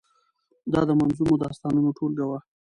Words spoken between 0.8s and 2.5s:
د منظومو داستانو ټولګه وه.